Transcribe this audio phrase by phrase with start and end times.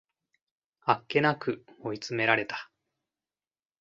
[0.81, 2.71] あっけなく追い詰められた